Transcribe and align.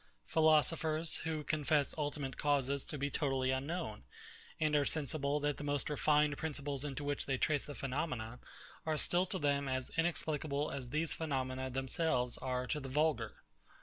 philosophers, 0.25 1.17
who 1.25 1.43
confess 1.43 1.93
ultimate 1.95 2.35
causes 2.35 2.87
to 2.87 2.97
be 2.97 3.11
totally 3.11 3.51
unknown; 3.51 4.01
and 4.59 4.75
are 4.75 4.83
sensible, 4.83 5.39
that 5.39 5.57
the 5.57 5.63
most 5.63 5.91
refined 5.91 6.35
principles 6.39 6.83
into 6.83 7.03
which 7.03 7.27
they 7.27 7.37
trace 7.37 7.65
the 7.65 7.75
phenomena, 7.75 8.39
are 8.83 8.97
still 8.97 9.27
to 9.27 9.37
them 9.37 9.67
as 9.67 9.91
inexplicable 9.97 10.71
as 10.71 10.89
these 10.89 11.13
phenomena 11.13 11.69
themselves 11.69 12.39
are 12.39 12.65
to 12.65 12.79
the 12.79 12.89
vulgar. 12.89 13.43